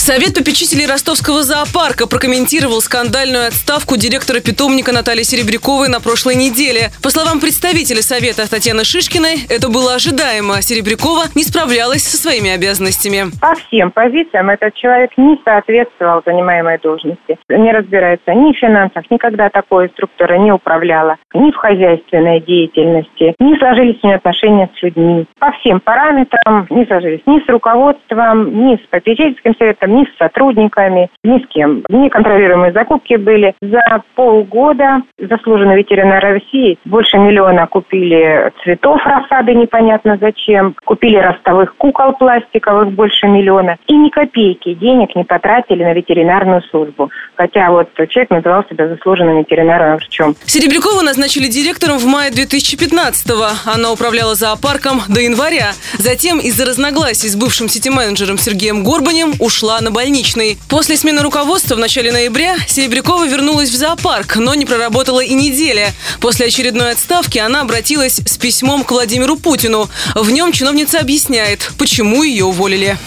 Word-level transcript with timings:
Совет 0.00 0.32
попечителей 0.32 0.86
ростовского 0.86 1.42
зоопарка 1.42 2.08
прокомментировал 2.08 2.80
скандальную 2.80 3.46
отставку 3.46 3.98
директора 3.98 4.40
питомника 4.40 4.92
Натальи 4.92 5.24
Серебряковой 5.24 5.88
на 5.92 6.00
прошлой 6.00 6.36
неделе. 6.36 6.88
По 7.04 7.10
словам 7.10 7.38
представителя 7.38 8.00
Совета 8.00 8.48
Татьяны 8.48 8.82
Шишкиной, 8.82 9.44
это 9.50 9.68
было 9.68 10.00
ожидаемо. 10.00 10.62
Серебрякова 10.62 11.28
не 11.36 11.44
справлялась 11.44 12.02
со 12.02 12.16
своими 12.16 12.48
обязанностями. 12.48 13.28
По 13.44 13.52
всем 13.54 13.90
позициям 13.92 14.48
этот 14.48 14.72
человек 14.74 15.10
не 15.18 15.38
соответствовал 15.44 16.22
занимаемой 16.24 16.78
должности. 16.78 17.36
Не 17.50 17.70
разбирается 17.70 18.32
ни 18.32 18.54
в 18.54 18.56
финансах, 18.56 19.04
никогда 19.10 19.50
такой 19.50 19.90
структура 19.90 20.38
не 20.38 20.50
управляла, 20.50 21.18
ни 21.34 21.52
в 21.52 21.56
хозяйственной 21.56 22.40
деятельности, 22.40 23.34
не 23.38 23.54
сложились 23.58 24.00
у 24.02 24.06
нее 24.06 24.16
отношения 24.16 24.70
с 24.78 24.82
людьми. 24.82 25.26
По 25.38 25.52
всем 25.60 25.78
параметрам 25.78 26.66
не 26.70 26.86
сложились 26.86 27.20
ни 27.26 27.44
с 27.44 27.48
руководством, 27.48 28.64
ни 28.64 28.76
с 28.76 28.80
попечительским 28.88 29.54
советом, 29.58 29.89
ни 29.90 30.04
с 30.04 30.16
сотрудниками, 30.18 31.10
ни 31.24 31.38
с 31.38 31.46
кем. 31.48 31.84
Неконтролируемые 31.88 32.72
закупки 32.72 33.14
были. 33.14 33.54
За 33.60 33.80
полгода 34.14 35.02
заслуженные 35.18 35.78
ветеринары 35.78 36.34
России 36.34 36.78
больше 36.84 37.18
миллиона 37.18 37.66
купили 37.66 38.52
цветов 38.62 39.00
рассады 39.04 39.54
непонятно 39.54 40.18
зачем, 40.20 40.74
купили 40.84 41.16
ростовых 41.16 41.74
кукол 41.76 42.12
пластиковых 42.12 42.92
больше 42.92 43.26
миллиона 43.26 43.76
и 43.86 43.94
ни 43.94 44.08
копейки 44.08 44.74
денег 44.74 45.14
не 45.16 45.24
потратили 45.24 45.82
на 45.82 45.92
ветеринарную 45.92 46.62
службу. 46.70 47.10
Хотя 47.34 47.70
вот 47.70 47.88
человек 48.08 48.30
называл 48.30 48.64
себя 48.68 48.88
заслуженным 48.88 49.38
ветеринарным 49.38 49.96
врачом. 49.96 50.34
Серебрякова 50.44 51.02
назначили 51.02 51.48
директором 51.48 51.98
в 51.98 52.06
мае 52.06 52.30
2015-го. 52.30 53.70
Она 53.72 53.92
управляла 53.92 54.34
зоопарком 54.34 55.00
до 55.08 55.20
января. 55.20 55.72
Затем 55.98 56.38
из-за 56.38 56.64
разногласий 56.64 57.28
с 57.28 57.36
бывшим 57.36 57.68
сити-менеджером 57.68 58.38
Сергеем 58.38 58.84
Горбанем 58.84 59.32
ушла 59.40 59.79
на 59.80 59.90
больничный. 59.90 60.58
После 60.68 60.96
смены 60.96 61.22
руководства 61.22 61.74
в 61.74 61.78
начале 61.78 62.12
ноября 62.12 62.56
Серебрякова 62.66 63.26
вернулась 63.26 63.70
в 63.70 63.76
зоопарк, 63.76 64.36
но 64.36 64.54
не 64.54 64.66
проработала 64.66 65.20
и 65.20 65.34
недели. 65.34 65.92
После 66.20 66.46
очередной 66.46 66.92
отставки 66.92 67.38
она 67.38 67.62
обратилась 67.62 68.20
с 68.24 68.38
письмом 68.38 68.84
к 68.84 68.90
Владимиру 68.90 69.36
Путину. 69.36 69.88
В 70.14 70.30
нем 70.30 70.52
чиновница 70.52 71.00
объясняет, 71.00 71.70
почему 71.78 72.22
ее 72.22 72.44
уволили. 72.44 72.98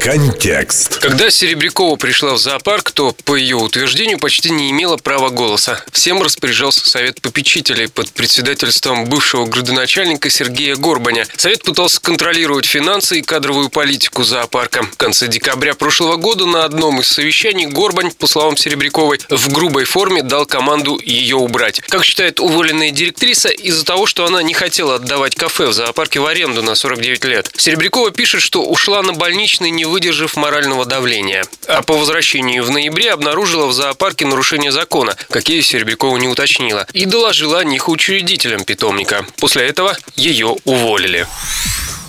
Контекст. 0.00 0.98
Когда 0.98 1.30
Серебрякова 1.30 1.96
пришла 1.96 2.34
в 2.34 2.38
зоопарк, 2.38 2.90
то, 2.90 3.14
по 3.24 3.36
ее 3.36 3.56
утверждению, 3.56 4.18
почти 4.18 4.50
не 4.50 4.70
имела 4.70 4.96
права 4.96 5.30
голоса. 5.30 5.82
Всем 5.92 6.22
распоряжался 6.22 6.88
совет 6.88 7.22
попечителей 7.22 7.88
под 7.88 8.10
председательством 8.10 9.06
бывшего 9.06 9.46
градоначальника 9.46 10.28
Сергея 10.28 10.76
Горбаня. 10.76 11.26
Совет 11.36 11.62
пытался 11.62 12.00
контролировать 12.00 12.66
финансы 12.66 13.18
и 13.20 13.22
кадровую 13.22 13.70
политику 13.70 14.24
зоопарка. 14.24 14.82
В 14.82 14.96
конце 14.96 15.26
декабря 15.28 15.74
прошлого 15.74 16.16
года 16.16 16.44
на 16.44 16.64
одном 16.64 17.00
из 17.00 17.08
совещаний 17.08 17.66
Горбань, 17.66 18.10
по 18.12 18.26
словам 18.26 18.56
Серебряковой, 18.56 19.20
в 19.30 19.52
грубой 19.52 19.84
форме 19.84 20.22
дал 20.22 20.44
команду 20.44 21.00
ее 21.02 21.36
убрать. 21.36 21.80
Как 21.80 22.04
считает 22.04 22.40
уволенная 22.40 22.90
директриса, 22.90 23.48
из-за 23.48 23.84
того, 23.84 24.06
что 24.06 24.26
она 24.26 24.42
не 24.42 24.54
хотела 24.54 24.96
отдавать 24.96 25.34
кафе 25.34 25.66
в 25.66 25.72
зоопарке 25.72 26.20
в 26.20 26.26
аренду 26.26 26.62
на 26.62 26.74
49 26.74 27.24
лет. 27.24 27.50
Серебрякова 27.56 28.10
пишет, 28.10 28.42
что 28.42 28.64
ушла 28.64 29.02
на 29.02 29.12
больничный 29.12 29.70
не 29.70 29.83
выдержав 29.86 30.36
морального 30.36 30.84
давления. 30.84 31.44
А 31.66 31.82
по 31.82 31.94
возвращению 31.94 32.64
в 32.64 32.70
ноябре 32.70 33.12
обнаружила 33.12 33.66
в 33.66 33.72
зоопарке 33.72 34.26
нарушение 34.26 34.72
закона, 34.72 35.16
какие 35.30 35.60
Серебрякова 35.60 36.16
не 36.16 36.28
уточнила, 36.28 36.86
и 36.92 37.04
доложила 37.06 37.60
о 37.60 37.64
них 37.64 37.88
учредителям 37.88 38.64
питомника. 38.64 39.26
После 39.38 39.66
этого 39.66 39.96
ее 40.16 40.56
уволили. 40.64 41.26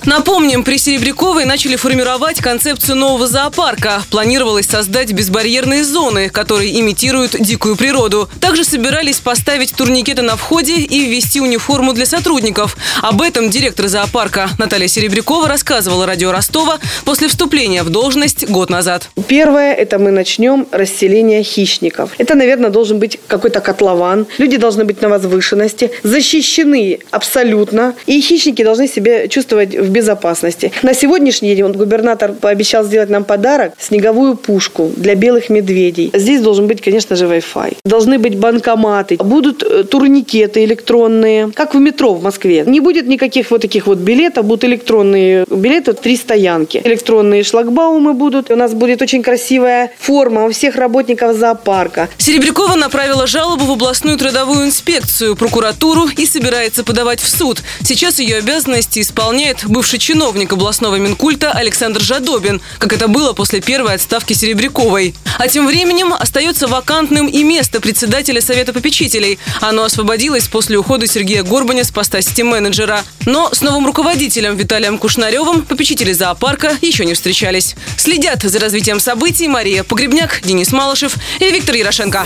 Напомним, 0.05 0.63
при 0.63 0.77
Серебряковой 0.77 1.45
начали 1.45 1.75
формировать 1.75 2.39
концепцию 2.39 2.95
нового 2.97 3.25
зоопарка. 3.25 4.03
Планировалось 4.11 4.67
создать 4.67 5.11
безбарьерные 5.11 5.83
зоны, 5.83 6.29
которые 6.29 6.79
имитируют 6.79 7.35
дикую 7.39 7.75
природу. 7.75 8.29
Также 8.39 8.63
собирались 8.63 9.19
поставить 9.19 9.73
турникеты 9.73 10.21
на 10.21 10.35
входе 10.35 10.75
и 10.75 11.05
ввести 11.05 11.41
униформу 11.41 11.93
для 11.93 12.05
сотрудников. 12.05 12.77
Об 13.01 13.19
этом 13.23 13.49
директор 13.49 13.88
зоопарка 13.88 14.47
Наталья 14.59 14.88
Серебрякова 14.88 15.47
рассказывала 15.47 16.05
радио 16.05 16.31
Ростова 16.31 16.77
после 17.03 17.27
вступления 17.27 17.81
в 17.81 17.89
должность 17.89 18.47
год 18.47 18.69
назад. 18.69 19.09
Первое– 19.27 19.73
это 19.73 19.97
мы 19.97 20.11
начнем 20.11 20.67
расселение 20.72 21.41
хищников. 21.41 22.11
Это, 22.19 22.35
наверное, 22.35 22.69
должен 22.69 22.99
быть 22.99 23.19
какой-то 23.27 23.59
котлован. 23.59 24.27
Люди 24.37 24.57
должны 24.57 24.85
быть 24.85 25.01
на 25.01 25.09
возвышенности, 25.09 25.89
защищены 26.03 26.99
абсолютно. 27.09 27.95
И 28.05 28.22
хищники 28.22 28.63
должны 28.63 28.87
себя 28.87 29.27
чувствовать 29.27 29.75
в 29.75 29.94
безопасности. 29.95 30.72
На 30.83 30.94
сегодняшний 30.94 31.56
день 31.56 31.63
он, 31.63 31.72
губернатор 31.72 32.33
пообещал 32.33 32.83
сделать 32.83 33.09
нам 33.09 33.23
подарок– 33.23 33.73
снеговую 33.79 34.35
пушку 34.35 34.91
для 34.97 35.16
белых 35.16 35.50
медведей. 35.50 36.11
Здесь 36.13 36.41
должен 36.41 36.67
быть, 36.67 36.81
конечно 36.81 37.16
же, 37.16 37.25
Wi-Fi. 37.25 37.78
Должны 37.85 38.19
быть 38.19 38.38
банкоматы, 38.38 39.16
будут 39.17 39.63
э, 39.63 39.84
турникеты 39.84 40.66
электронные, 40.66 41.50
как 41.53 41.75
в 41.75 41.79
метро 41.79 42.13
в 42.13 42.23
Москве. 42.23 42.63
Не 42.67 42.81
будет 42.81 43.07
никаких 43.07 43.51
вот 43.51 43.61
таких 43.61 43.88
вот 43.88 44.00
билетов, 44.00 44.45
будут 44.45 44.66
электронные 44.66 45.45
билеты, 45.50 45.94
три 45.94 46.17
стоянки. 46.17 46.81
Электронные 46.84 47.44
шлагбаумы 47.44 48.13
будут. 48.13 48.51
У 48.51 48.55
нас 48.55 48.73
будет 48.73 49.01
очень 49.01 49.23
красивая 49.23 49.91
форма 49.97 50.45
у 50.45 50.50
всех 50.50 50.75
работников 50.75 51.38
зоопарка. 51.38 52.09
Серебрякова 52.17 52.75
направила 52.75 53.28
жалобу 53.28 53.66
в 53.66 53.72
областную 53.72 54.17
трудовую 54.17 54.66
инспекцию, 54.66 55.35
прокуратуру 55.38 56.07
и 56.17 56.25
собирается 56.25 56.84
подавать 56.84 57.22
в 57.22 57.29
суд. 57.29 57.63
Сейчас 57.84 58.19
ее 58.19 58.38
обязанности 58.38 59.00
исполняет 59.00 59.66
бывший 59.66 59.84
бывший 59.85 60.00
чиновник 60.00 60.51
областного 60.51 60.96
Минкульта 60.96 61.51
Александр 61.51 62.01
Жадобин, 62.01 62.59
как 62.79 62.91
это 62.91 63.07
было 63.07 63.34
после 63.34 63.62
первой 63.62 63.94
отставки 63.94 64.34
Серебряковой. 64.34 65.13
А 65.38 65.47
тем 65.47 65.68
временем 65.68 66.12
остается 66.12 66.68
вакантным 66.68 67.28
и 67.28 67.44
место 67.44 67.79
председателя 67.79 68.41
Совета 68.41 68.73
попечителей. 68.73 69.38
Оно 69.62 69.84
освободилось 69.84 70.47
после 70.47 70.79
ухода 70.79 71.06
Сергея 71.06 71.44
Горбаня 71.44 71.84
с 71.84 71.91
поста 71.91 72.19
сити-менеджера. 72.19 73.03
Но 73.28 73.53
с 73.53 73.62
новым 73.62 73.85
руководителем 73.85 74.56
Виталием 74.56 74.97
Кушнаревым 74.97 75.62
попечители 75.62 76.13
зоопарка 76.13 76.75
еще 76.81 77.06
не 77.06 77.13
встречались. 77.13 77.75
Следят 77.96 78.41
за 78.41 78.57
развитием 78.57 79.00
событий 79.00 79.47
Мария 79.47 79.84
Погребняк, 79.84 80.41
Денис 80.44 80.72
Малышев 80.72 81.16
и 81.40 81.52
Виктор 81.52 81.75
Ярошенко. 81.75 82.25